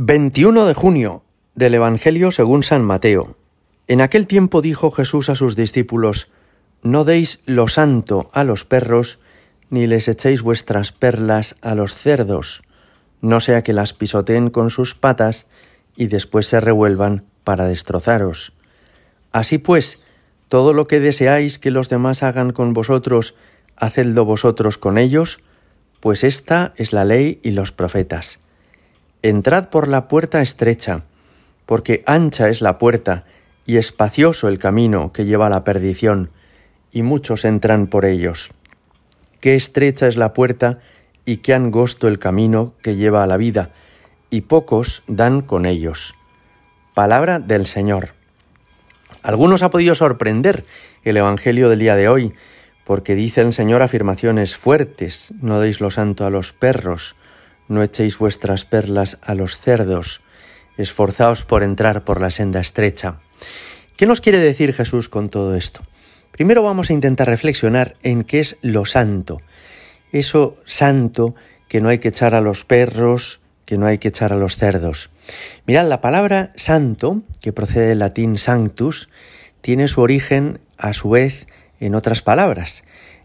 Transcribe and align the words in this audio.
21 0.00 0.64
de 0.64 0.74
junio 0.74 1.24
del 1.56 1.74
Evangelio 1.74 2.30
según 2.30 2.62
San 2.62 2.84
Mateo. 2.84 3.36
En 3.88 4.00
aquel 4.00 4.28
tiempo 4.28 4.62
dijo 4.62 4.92
Jesús 4.92 5.28
a 5.28 5.34
sus 5.34 5.56
discípulos, 5.56 6.30
No 6.82 7.02
deis 7.02 7.40
lo 7.46 7.66
santo 7.66 8.30
a 8.32 8.44
los 8.44 8.64
perros, 8.64 9.18
ni 9.70 9.88
les 9.88 10.06
echéis 10.06 10.42
vuestras 10.42 10.92
perlas 10.92 11.56
a 11.62 11.74
los 11.74 11.96
cerdos, 11.96 12.62
no 13.22 13.40
sea 13.40 13.64
que 13.64 13.72
las 13.72 13.92
pisoteen 13.92 14.50
con 14.50 14.70
sus 14.70 14.94
patas 14.94 15.48
y 15.96 16.06
después 16.06 16.46
se 16.46 16.60
revuelvan 16.60 17.24
para 17.42 17.66
destrozaros. 17.66 18.52
Así 19.32 19.58
pues, 19.58 19.98
todo 20.48 20.74
lo 20.74 20.86
que 20.86 21.00
deseáis 21.00 21.58
que 21.58 21.72
los 21.72 21.88
demás 21.88 22.22
hagan 22.22 22.52
con 22.52 22.72
vosotros, 22.72 23.34
hacedlo 23.74 24.24
vosotros 24.24 24.78
con 24.78 24.96
ellos, 24.96 25.40
pues 25.98 26.22
esta 26.22 26.72
es 26.76 26.92
la 26.92 27.04
ley 27.04 27.40
y 27.42 27.50
los 27.50 27.72
profetas. 27.72 28.38
Entrad 29.22 29.68
por 29.68 29.88
la 29.88 30.06
puerta 30.06 30.42
estrecha, 30.42 31.02
porque 31.66 32.04
ancha 32.06 32.48
es 32.50 32.60
la 32.60 32.78
puerta 32.78 33.24
y 33.66 33.76
espacioso 33.76 34.46
el 34.46 34.60
camino 34.60 35.12
que 35.12 35.24
lleva 35.24 35.48
a 35.48 35.50
la 35.50 35.64
perdición, 35.64 36.30
y 36.92 37.02
muchos 37.02 37.44
entran 37.44 37.88
por 37.88 38.04
ellos. 38.04 38.52
Qué 39.40 39.56
estrecha 39.56 40.06
es 40.06 40.16
la 40.16 40.34
puerta 40.34 40.78
y 41.24 41.38
qué 41.38 41.52
angosto 41.52 42.06
el 42.06 42.20
camino 42.20 42.74
que 42.80 42.94
lleva 42.94 43.24
a 43.24 43.26
la 43.26 43.36
vida, 43.36 43.70
y 44.30 44.42
pocos 44.42 45.02
dan 45.08 45.42
con 45.42 45.66
ellos. 45.66 46.14
Palabra 46.94 47.40
del 47.40 47.66
Señor. 47.66 48.10
Algunos 49.22 49.62
ha 49.64 49.70
podido 49.70 49.96
sorprender 49.96 50.64
el 51.02 51.16
Evangelio 51.16 51.68
del 51.68 51.80
día 51.80 51.96
de 51.96 52.08
hoy, 52.08 52.34
porque 52.84 53.16
dice 53.16 53.40
el 53.40 53.52
Señor 53.52 53.82
afirmaciones 53.82 54.56
fuertes, 54.56 55.34
no 55.40 55.58
deis 55.58 55.80
lo 55.80 55.90
santo 55.90 56.24
a 56.24 56.30
los 56.30 56.52
perros, 56.52 57.16
no 57.68 57.82
echéis 57.82 58.18
vuestras 58.18 58.64
perlas 58.64 59.18
a 59.22 59.34
los 59.34 59.58
cerdos, 59.58 60.22
esforzaos 60.76 61.44
por 61.44 61.62
entrar 61.62 62.04
por 62.04 62.20
la 62.20 62.30
senda 62.30 62.60
estrecha. 62.60 63.20
¿Qué 63.96 64.06
nos 64.06 64.20
quiere 64.20 64.38
decir 64.38 64.72
Jesús 64.74 65.08
con 65.08 65.28
todo 65.28 65.54
esto? 65.54 65.82
Primero 66.32 66.62
vamos 66.62 66.90
a 66.90 66.92
intentar 66.92 67.28
reflexionar 67.28 67.96
en 68.02 68.24
qué 68.24 68.40
es 68.40 68.56
lo 68.62 68.84
santo. 68.86 69.40
Eso 70.12 70.56
santo 70.66 71.34
que 71.68 71.80
no 71.80 71.88
hay 71.88 71.98
que 71.98 72.08
echar 72.08 72.34
a 72.34 72.40
los 72.40 72.64
perros, 72.64 73.40
que 73.64 73.76
no 73.76 73.86
hay 73.86 73.98
que 73.98 74.08
echar 74.08 74.32
a 74.32 74.36
los 74.36 74.56
cerdos. 74.56 75.10
Mirad, 75.66 75.88
la 75.88 76.00
palabra 76.00 76.52
santo, 76.56 77.22
que 77.40 77.52
procede 77.52 77.88
del 77.88 77.98
latín 77.98 78.38
sanctus, 78.38 79.10
tiene 79.60 79.88
su 79.88 80.00
origen 80.00 80.60
a 80.78 80.94
su 80.94 81.10
vez 81.10 81.46
en 81.80 81.94
otras 81.94 82.22
palabras. 82.22 82.84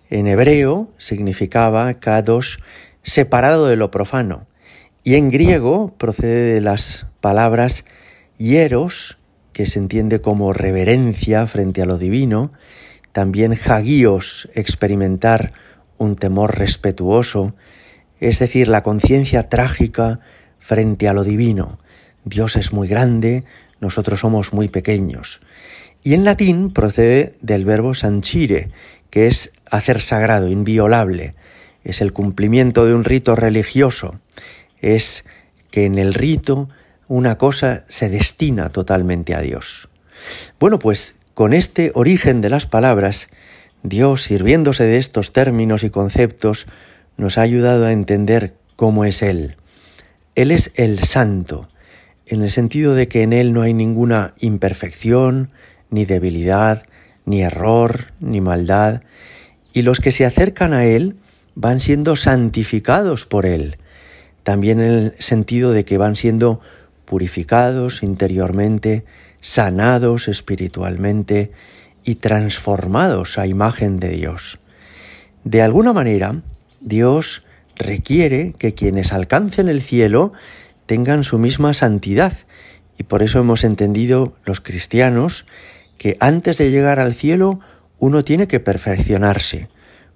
En 0.10 0.28
hebreo 0.28 0.92
significaba 0.98 1.94
kadosh 1.94 2.58
separado 3.04 3.68
de 3.68 3.76
lo 3.76 3.92
profano. 3.92 4.48
Y 5.04 5.16
en 5.16 5.30
griego 5.30 5.94
procede 5.98 6.54
de 6.54 6.62
las 6.62 7.06
palabras 7.22 7.86
hieros, 8.38 9.18
que 9.52 9.66
se 9.66 9.80
entiende 9.80 10.22
como 10.22 10.54
reverencia 10.54 11.46
frente 11.46 11.82
a 11.82 11.86
lo 11.86 11.98
divino, 11.98 12.52
también 13.12 13.54
hagios, 13.54 14.50
experimentar 14.56 15.54
un 15.98 16.16
temor 16.16 16.58
respetuoso, 16.58 17.54
es 18.20 18.40
decir, 18.40 18.68
la 18.68 18.82
conciencia 18.82 19.50
trágica 19.50 20.20
frente 20.60 21.08
a 21.08 21.14
lo 21.14 21.24
divino. 21.24 21.80
Dios 22.26 22.56
es 22.56 22.74
muy 22.74 22.88
grande, 22.88 23.44
nosotros 23.80 24.22
somos 24.22 24.54
muy 24.54 24.70
pequeños. 24.70 25.42
Y 26.04 26.14
en 26.14 26.26
latín 26.26 26.72
procede 26.72 27.36
del 27.42 27.66
verbo 27.66 27.94
sanchire, 27.94 28.72
que 29.10 29.28
es 29.28 29.52
hacer 29.70 30.02
sagrado, 30.02 30.48
inviolable, 30.50 31.36
es 31.84 32.02
el 32.02 32.14
cumplimiento 32.14 32.86
de 32.86 32.94
un 32.94 33.04
rito 33.04 33.36
religioso, 33.36 34.20
es 34.82 35.26
que 35.72 35.86
en 35.86 35.98
el 35.98 36.14
rito 36.14 36.70
una 37.08 37.38
cosa 37.38 37.86
se 37.90 38.10
destina 38.10 38.70
totalmente 38.70 39.36
a 39.36 39.42
Dios. 39.42 39.90
Bueno, 40.60 40.80
pues 40.80 41.16
con 41.34 41.54
este 41.54 41.92
origen 41.96 42.42
de 42.42 42.50
las 42.50 42.66
palabras, 42.66 43.28
Dios, 43.82 44.24
sirviéndose 44.24 44.84
de 44.84 44.98
estos 44.98 45.34
términos 45.34 45.84
y 45.84 45.90
conceptos, 45.90 46.68
nos 47.18 47.38
ha 47.38 47.42
ayudado 47.42 47.86
a 47.86 47.92
entender 47.92 48.54
cómo 48.76 49.06
es 49.06 49.22
Él. 49.22 49.58
Él 50.36 50.52
es 50.52 50.72
el 50.76 51.04
santo, 51.04 51.70
en 52.26 52.42
el 52.42 52.52
sentido 52.52 52.96
de 52.96 53.08
que 53.08 53.24
en 53.24 53.34
Él 53.34 53.54
no 53.54 53.62
hay 53.62 53.74
ninguna 53.74 54.34
imperfección, 54.40 55.52
ni 55.90 56.06
debilidad, 56.06 56.84
ni 57.26 57.44
error, 57.44 58.14
ni 58.20 58.42
maldad, 58.42 59.02
y 59.74 59.82
los 59.82 60.00
que 60.00 60.12
se 60.12 60.26
acercan 60.26 60.74
a 60.74 60.86
Él 60.86 61.18
van 61.56 61.80
siendo 61.80 62.16
santificados 62.16 63.26
por 63.26 63.46
Él, 63.46 63.78
también 64.44 64.80
en 64.80 64.92
el 64.92 65.16
sentido 65.20 65.72
de 65.72 65.86
que 65.86 65.98
van 65.98 66.16
siendo 66.16 66.62
purificados 67.06 68.04
interiormente, 68.04 69.06
sanados 69.42 70.28
espiritualmente 70.28 71.52
y 72.04 72.16
transformados 72.16 73.38
a 73.38 73.48
imagen 73.48 74.00
de 74.00 74.10
Dios. 74.10 74.60
De 75.44 75.62
alguna 75.62 75.94
manera, 75.94 76.42
Dios 76.82 77.44
requiere 77.76 78.54
que 78.58 78.74
quienes 78.74 79.14
alcancen 79.14 79.68
el 79.68 79.82
cielo 79.82 80.34
tengan 80.86 81.24
su 81.24 81.38
misma 81.38 81.74
santidad, 81.74 82.34
y 82.98 83.04
por 83.04 83.24
eso 83.24 83.40
hemos 83.40 83.64
entendido 83.64 84.34
los 84.46 84.62
cristianos 84.62 85.46
que 85.98 86.18
antes 86.20 86.58
de 86.58 86.72
llegar 86.72 87.00
al 87.00 87.14
cielo 87.14 87.60
uno 88.00 88.24
tiene 88.24 88.48
que 88.48 88.60
perfeccionarse, 88.60 89.70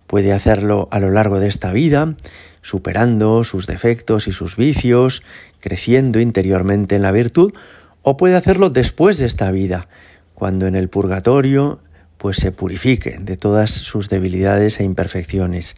Puede 0.08 0.32
hacerlo 0.34 0.88
a 0.92 1.00
lo 1.00 1.12
largo 1.12 1.40
de 1.40 1.48
esta 1.48 1.72
vida, 1.74 2.16
superando 2.62 3.44
sus 3.44 3.68
defectos 3.68 4.28
y 4.28 4.32
sus 4.32 4.56
vicios, 4.56 5.22
creciendo 5.60 6.20
interiormente 6.20 6.96
en 6.96 7.02
la 7.02 7.12
virtud, 7.12 7.54
o 8.02 8.18
puede 8.18 8.36
hacerlo 8.36 8.70
después 8.70 9.18
de 9.20 9.26
esta 9.26 9.52
vida, 9.52 9.90
cuando 10.34 10.66
en 10.66 10.76
el 10.76 10.90
purgatorio 10.90 11.82
pues 12.18 12.38
se 12.38 12.52
purifique 12.52 13.18
de 13.20 13.38
todas 13.38 13.70
sus 13.70 14.10
debilidades 14.10 14.80
e 14.80 14.84
imperfecciones. 14.84 15.76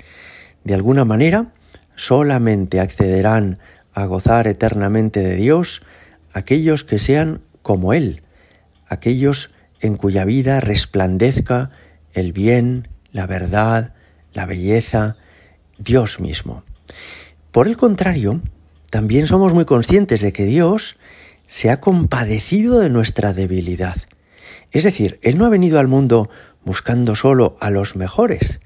De 0.64 0.74
alguna 0.74 1.06
manera, 1.06 1.48
solamente 1.96 2.80
accederán 2.80 3.60
a 3.94 4.06
gozar 4.06 4.48
eternamente 4.48 5.22
de 5.22 5.36
Dios 5.36 5.82
aquellos 6.34 6.84
que 6.84 7.00
sean 7.00 7.42
como 7.62 7.94
Él, 7.94 8.22
aquellos 8.88 9.52
en 9.82 9.96
cuya 9.96 10.26
vida 10.26 10.60
resplandezca 10.60 11.72
el 12.14 12.32
bien, 12.32 12.88
la 13.12 13.28
verdad, 13.28 13.94
la 14.34 14.46
belleza, 14.46 15.18
Dios 15.78 16.20
mismo. 16.20 16.64
Por 17.52 17.68
el 17.68 17.78
contrario, 17.78 18.42
también 18.90 19.28
somos 19.28 19.54
muy 19.54 19.66
conscientes 19.66 20.22
de 20.22 20.34
que 20.34 20.46
Dios 20.46 20.98
se 21.48 21.70
ha 21.70 21.80
compadecido 21.80 22.80
de 22.80 22.90
nuestra 22.90 23.34
debilidad. 23.34 23.96
Es 24.72 24.84
decir, 24.84 25.20
Él 25.24 25.38
no 25.38 25.46
ha 25.46 25.50
venido 25.50 25.80
al 25.80 25.88
mundo 25.88 26.30
buscando 26.64 27.16
solo 27.16 27.58
a 27.60 27.70
los 27.70 27.96
mejores, 27.96 28.60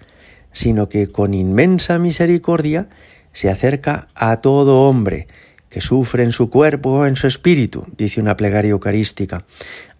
sino 0.51 0.89
que 0.89 1.11
con 1.11 1.33
inmensa 1.33 1.97
misericordia 1.99 2.89
se 3.31 3.49
acerca 3.49 4.09
a 4.15 4.41
todo 4.41 4.81
hombre 4.81 5.27
que 5.69 5.81
sufre 5.81 6.23
en 6.23 6.31
su 6.31 6.49
cuerpo 6.49 6.91
o 6.91 7.05
en 7.05 7.15
su 7.15 7.25
espíritu, 7.25 7.85
dice 7.97 8.21
una 8.21 8.37
plegaria 8.37 8.71
eucarística, 8.71 9.45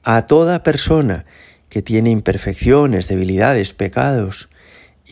a 0.04 0.28
toda 0.28 0.62
persona 0.62 1.26
que 1.70 1.82
tiene 1.82 2.12
imperfecciones, 2.12 3.08
debilidades, 3.08 3.74
pecados, 3.74 4.50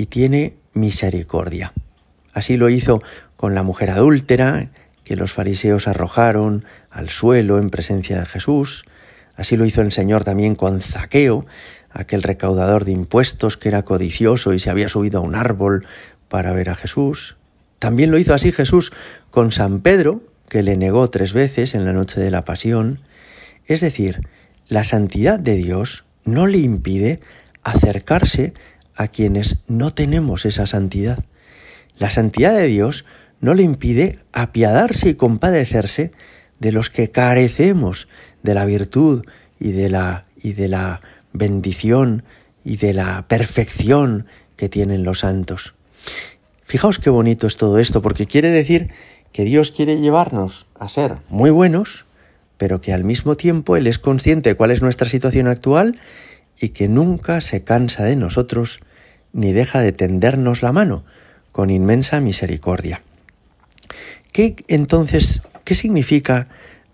y 0.01 0.07
tiene 0.07 0.55
misericordia. 0.73 1.73
Así 2.33 2.57
lo 2.57 2.69
hizo 2.69 3.03
con 3.35 3.53
la 3.53 3.61
mujer 3.61 3.91
adúltera, 3.91 4.69
que 5.03 5.15
los 5.15 5.31
fariseos 5.31 5.87
arrojaron 5.87 6.65
al 6.89 7.09
suelo 7.09 7.59
en 7.59 7.69
presencia 7.69 8.19
de 8.19 8.25
Jesús. 8.25 8.83
Así 9.35 9.57
lo 9.57 9.65
hizo 9.65 9.81
el 9.81 9.91
Señor 9.91 10.23
también 10.23 10.55
con 10.55 10.81
Zaqueo, 10.81 11.45
aquel 11.91 12.23
recaudador 12.23 12.83
de 12.83 12.93
impuestos 12.93 13.57
que 13.57 13.69
era 13.69 13.83
codicioso 13.83 14.53
y 14.53 14.59
se 14.59 14.71
había 14.71 14.89
subido 14.89 15.19
a 15.19 15.21
un 15.21 15.35
árbol 15.35 15.85
para 16.29 16.51
ver 16.51 16.69
a 16.69 16.75
Jesús. 16.75 17.37
También 17.77 18.09
lo 18.09 18.17
hizo 18.17 18.33
así 18.33 18.51
Jesús 18.51 18.91
con 19.29 19.51
San 19.51 19.81
Pedro, 19.81 20.23
que 20.49 20.63
le 20.63 20.77
negó 20.77 21.11
tres 21.11 21.33
veces 21.33 21.75
en 21.75 21.85
la 21.85 21.93
noche 21.93 22.19
de 22.19 22.31
la 22.31 22.43
pasión. 22.43 23.01
Es 23.67 23.81
decir, 23.81 24.27
la 24.67 24.83
santidad 24.83 25.39
de 25.39 25.57
Dios 25.57 26.05
no 26.25 26.47
le 26.47 26.57
impide 26.57 27.19
acercarse 27.61 28.55
a 28.95 29.07
quienes 29.07 29.57
no 29.67 29.93
tenemos 29.93 30.45
esa 30.45 30.67
santidad. 30.67 31.23
La 31.97 32.11
santidad 32.11 32.53
de 32.53 32.67
Dios 32.67 33.05
no 33.39 33.53
le 33.53 33.63
impide 33.63 34.19
apiadarse 34.31 35.09
y 35.09 35.15
compadecerse 35.15 36.11
de 36.59 36.71
los 36.71 36.89
que 36.89 37.09
carecemos 37.09 38.07
de 38.43 38.53
la 38.53 38.65
virtud 38.65 39.25
y 39.59 39.71
de 39.71 39.89
la, 39.89 40.25
y 40.41 40.53
de 40.53 40.67
la 40.67 41.01
bendición 41.33 42.23
y 42.63 42.77
de 42.77 42.93
la 42.93 43.25
perfección 43.27 44.25
que 44.55 44.69
tienen 44.69 45.03
los 45.03 45.19
santos. 45.19 45.73
Fijaos 46.65 46.99
qué 46.99 47.09
bonito 47.09 47.47
es 47.47 47.57
todo 47.57 47.79
esto, 47.79 48.01
porque 48.01 48.27
quiere 48.27 48.49
decir 48.49 48.91
que 49.33 49.43
Dios 49.43 49.71
quiere 49.71 49.99
llevarnos 49.99 50.67
a 50.79 50.87
ser 50.87 51.17
muy 51.29 51.49
buenos, 51.49 52.05
pero 52.57 52.79
que 52.79 52.93
al 52.93 53.03
mismo 53.03 53.35
tiempo 53.35 53.75
Él 53.75 53.87
es 53.87 53.97
consciente 53.97 54.49
de 54.49 54.55
cuál 54.55 54.71
es 54.71 54.81
nuestra 54.81 55.09
situación 55.09 55.47
actual 55.47 55.99
y 56.61 56.69
que 56.69 56.87
nunca 56.87 57.41
se 57.41 57.63
cansa 57.63 58.03
de 58.03 58.15
nosotros 58.15 58.79
ni 59.33 59.51
deja 59.51 59.81
de 59.81 59.91
tendernos 59.91 60.61
la 60.61 60.71
mano 60.71 61.03
con 61.51 61.69
inmensa 61.69 62.21
misericordia. 62.21 63.01
¿Qué 64.31 64.55
entonces, 64.67 65.41
qué 65.65 65.75
significa 65.75 66.47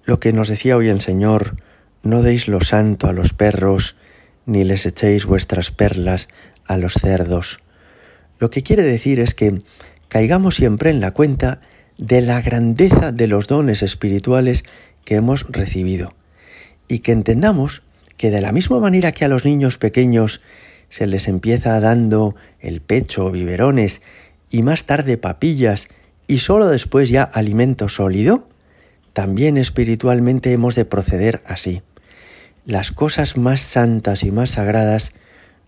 lo 0.05 0.19
que 0.19 0.31
nos 0.31 0.47
decía 0.47 0.77
hoy 0.77 0.87
el 0.87 1.01
Señor, 1.01 1.57
no 2.01 2.23
deis 2.23 2.47
lo 2.47 2.61
santo 2.61 3.07
a 3.07 3.13
los 3.13 3.33
perros, 3.33 3.97
ni 4.45 4.63
les 4.63 4.85
echéis 4.85 5.25
vuestras 5.25 5.71
perlas 5.71 6.29
a 6.65 6.77
los 6.77 6.93
cerdos. 6.93 7.59
Lo 8.39 8.49
que 8.49 8.63
quiere 8.63 8.83
decir 8.83 9.19
es 9.19 9.35
que 9.35 9.61
caigamos 10.07 10.55
siempre 10.55 10.89
en 10.89 11.01
la 11.01 11.11
cuenta 11.11 11.59
de 11.97 12.21
la 12.21 12.41
grandeza 12.41 13.11
de 13.11 13.27
los 13.27 13.47
dones 13.47 13.83
espirituales 13.83 14.63
que 15.03 15.15
hemos 15.15 15.45
recibido 15.49 16.13
y 16.87 16.99
que 16.99 17.11
entendamos 17.11 17.83
que 18.17 18.31
de 18.31 18.41
la 18.41 18.51
misma 18.51 18.79
manera 18.79 19.11
que 19.11 19.25
a 19.25 19.27
los 19.27 19.45
niños 19.45 19.77
pequeños 19.77 20.41
se 20.89 21.07
les 21.07 21.27
empieza 21.27 21.79
dando 21.79 22.35
el 22.59 22.81
pecho 22.81 23.31
biberones 23.31 24.01
y 24.49 24.63
más 24.63 24.85
tarde 24.85 25.17
papillas 25.17 25.87
y 26.27 26.39
sólo 26.39 26.67
después 26.67 27.09
ya 27.09 27.23
alimento 27.23 27.89
sólido, 27.89 28.47
también 29.13 29.57
espiritualmente 29.57 30.51
hemos 30.51 30.75
de 30.75 30.85
proceder 30.85 31.41
así. 31.45 31.81
Las 32.65 32.91
cosas 32.91 33.37
más 33.37 33.61
santas 33.61 34.23
y 34.23 34.31
más 34.31 34.51
sagradas 34.51 35.13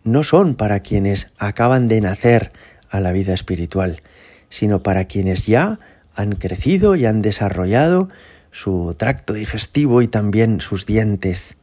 no 0.03 0.23
son 0.23 0.55
para 0.55 0.81
quienes 0.81 1.31
acaban 1.37 1.87
de 1.87 2.01
nacer 2.01 2.51
a 2.89 2.99
la 2.99 3.11
vida 3.11 3.33
espiritual, 3.33 4.01
sino 4.49 4.83
para 4.83 5.05
quienes 5.05 5.45
ya 5.45 5.79
han 6.15 6.33
crecido 6.33 6.95
y 6.95 7.05
han 7.05 7.21
desarrollado 7.21 8.09
su 8.51 8.95
tracto 8.97 9.33
digestivo 9.33 10.01
y 10.01 10.07
también 10.07 10.59
sus 10.59 10.85
dientes. 10.85 11.55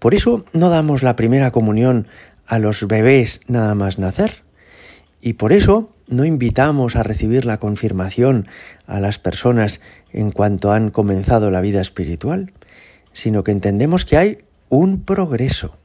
Por 0.00 0.14
eso 0.14 0.44
no 0.52 0.70
damos 0.70 1.02
la 1.04 1.14
primera 1.14 1.52
comunión 1.52 2.08
a 2.46 2.58
los 2.58 2.88
bebés 2.88 3.42
nada 3.46 3.74
más 3.74 3.98
nacer. 3.98 4.42
Y 5.20 5.34
por 5.34 5.52
eso 5.52 5.94
no 6.08 6.24
invitamos 6.24 6.96
a 6.96 7.02
recibir 7.02 7.44
la 7.44 7.60
confirmación 7.60 8.48
a 8.86 8.98
las 8.98 9.18
personas 9.18 9.80
en 10.10 10.32
cuanto 10.32 10.72
han 10.72 10.90
comenzado 10.90 11.50
la 11.50 11.60
vida 11.60 11.82
espiritual, 11.82 12.52
sino 13.12 13.44
que 13.44 13.52
entendemos 13.52 14.06
que 14.06 14.16
hay 14.16 14.38
un 14.70 15.04
progreso 15.04 15.76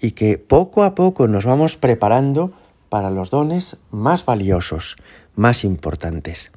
y 0.00 0.12
que 0.12 0.38
poco 0.38 0.84
a 0.84 0.94
poco 0.94 1.26
nos 1.26 1.44
vamos 1.44 1.76
preparando 1.76 2.52
para 2.88 3.10
los 3.10 3.30
dones 3.30 3.76
más 3.90 4.24
valiosos, 4.24 4.96
más 5.34 5.64
importantes. 5.64 6.52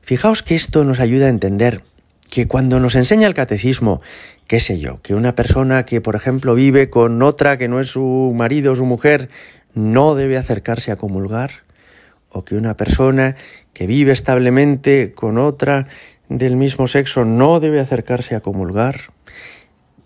Fijaos 0.00 0.42
que 0.42 0.54
esto 0.54 0.82
nos 0.82 0.98
ayuda 0.98 1.26
a 1.26 1.30
entender 1.30 1.82
que 2.30 2.48
cuando 2.48 2.80
nos 2.80 2.94
enseña 2.94 3.26
el 3.26 3.34
catecismo, 3.34 4.00
qué 4.52 4.60
sé 4.60 4.78
yo, 4.78 5.00
que 5.00 5.14
una 5.14 5.34
persona 5.34 5.86
que, 5.86 6.02
por 6.02 6.14
ejemplo, 6.14 6.54
vive 6.54 6.90
con 6.90 7.22
otra 7.22 7.56
que 7.56 7.68
no 7.68 7.80
es 7.80 7.88
su 7.88 8.34
marido 8.36 8.72
o 8.72 8.76
su 8.76 8.84
mujer, 8.84 9.30
no 9.72 10.14
debe 10.14 10.36
acercarse 10.36 10.92
a 10.92 10.96
comulgar, 10.96 11.62
o 12.28 12.44
que 12.44 12.56
una 12.56 12.76
persona 12.76 13.36
que 13.72 13.86
vive 13.86 14.12
establemente 14.12 15.14
con 15.14 15.38
otra 15.38 15.88
del 16.28 16.56
mismo 16.56 16.86
sexo 16.86 17.24
no 17.24 17.60
debe 17.60 17.80
acercarse 17.80 18.34
a 18.34 18.40
comulgar. 18.40 19.00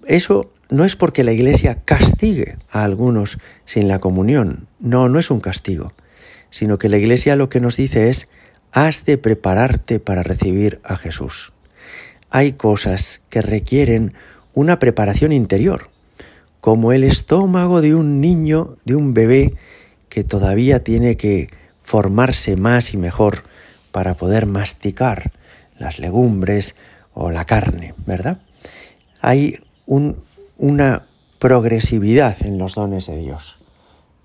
Eso 0.06 0.52
no 0.70 0.84
es 0.84 0.94
porque 0.94 1.24
la 1.24 1.32
Iglesia 1.32 1.82
castigue 1.84 2.56
a 2.70 2.84
algunos 2.84 3.38
sin 3.64 3.88
la 3.88 3.98
comunión, 3.98 4.68
no, 4.78 5.08
no 5.08 5.18
es 5.18 5.32
un 5.32 5.40
castigo, 5.40 5.92
sino 6.50 6.78
que 6.78 6.88
la 6.88 6.98
Iglesia 6.98 7.34
lo 7.34 7.48
que 7.48 7.58
nos 7.58 7.78
dice 7.78 8.10
es, 8.10 8.28
has 8.70 9.04
de 9.06 9.18
prepararte 9.18 9.98
para 9.98 10.22
recibir 10.22 10.80
a 10.84 10.94
Jesús. 10.94 11.52
Hay 12.30 12.52
cosas 12.52 13.22
que 13.28 13.42
requieren 13.42 14.12
una 14.56 14.78
preparación 14.78 15.32
interior, 15.32 15.90
como 16.62 16.92
el 16.92 17.04
estómago 17.04 17.82
de 17.82 17.94
un 17.94 18.22
niño, 18.22 18.78
de 18.86 18.96
un 18.96 19.12
bebé 19.12 19.52
que 20.08 20.24
todavía 20.24 20.82
tiene 20.82 21.18
que 21.18 21.50
formarse 21.82 22.56
más 22.56 22.94
y 22.94 22.96
mejor 22.96 23.42
para 23.92 24.14
poder 24.14 24.46
masticar 24.46 25.30
las 25.78 25.98
legumbres 25.98 26.74
o 27.12 27.30
la 27.30 27.44
carne, 27.44 27.92
¿verdad? 28.06 28.38
Hay 29.20 29.60
una 30.56 31.02
progresividad 31.38 32.38
en 32.40 32.56
los 32.56 32.76
dones 32.76 33.08
de 33.08 33.18
Dios. 33.18 33.58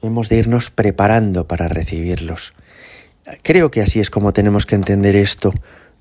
Hemos 0.02 0.30
de 0.30 0.38
irnos 0.38 0.70
preparando 0.70 1.46
para 1.46 1.68
recibirlos. 1.68 2.54
Creo 3.44 3.70
que 3.70 3.82
así 3.82 4.00
es 4.00 4.10
como 4.10 4.32
tenemos 4.32 4.66
que 4.66 4.76
entender 4.76 5.18
esto. 5.18 5.54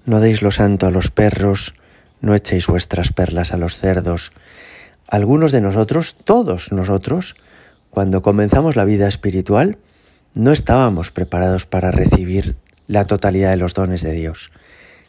No 0.07 0.21
deis 0.21 0.41
lo 0.41 0.53
santo 0.53 0.87
a 0.87 0.93
los 0.93 1.11
perros, 1.11 1.75
no 2.21 2.35
echéis 2.35 2.67
vuestras 2.67 3.13
perlas 3.13 3.53
a 3.53 3.57
los 3.57 3.77
cerdos. 3.79 4.33
Algunos 5.09 5.53
de 5.53 5.61
nosotros, 5.61 6.17
todos 6.25 6.73
nosotros, 6.73 7.35
cuando 7.91 8.23
comenzamos 8.23 8.77
la 8.77 8.85
vida 8.85 9.09
espiritual, 9.09 9.79
no 10.35 10.53
estábamos 10.53 11.11
preparados 11.11 11.67
para 11.67 11.91
recibir 11.91 12.57
la 12.87 13.05
totalidad 13.05 13.51
de 13.51 13.57
los 13.57 13.75
dones 13.75 14.03
de 14.03 14.13
Dios, 14.13 14.53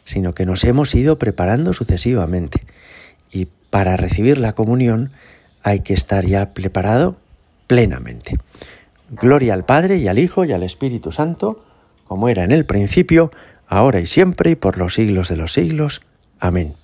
sino 0.04 0.34
que 0.34 0.46
nos 0.46 0.64
hemos 0.64 0.94
ido 0.94 1.18
preparando 1.18 1.72
sucesivamente. 1.72 2.64
Y 3.30 3.46
para 3.70 3.96
recibir 3.96 4.38
la 4.38 4.52
comunión 4.52 5.12
hay 5.62 5.80
que 5.80 5.94
estar 5.94 6.26
ya 6.26 6.54
preparado 6.54 7.16
plenamente. 7.66 8.38
Gloria 9.10 9.54
al 9.54 9.64
Padre 9.64 9.98
y 9.98 10.08
al 10.08 10.18
Hijo 10.18 10.44
y 10.44 10.52
al 10.52 10.62
Espíritu 10.62 11.12
Santo, 11.12 11.64
como 12.06 12.28
era 12.28 12.44
en 12.44 12.52
el 12.52 12.66
principio, 12.66 13.30
ahora 13.66 14.00
y 14.00 14.06
siempre 14.06 14.50
y 14.50 14.54
por 14.54 14.78
los 14.78 14.94
siglos 14.94 15.28
de 15.28 15.36
los 15.36 15.52
siglos. 15.52 16.02
Amén. 16.40 16.74